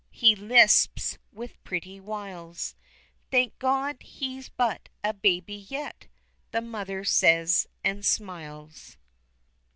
[0.09, 2.73] He lisps with pretty wiles,
[3.29, 6.07] "Thank God he's but a baby yet!"
[6.49, 8.97] The mother says, and smiles.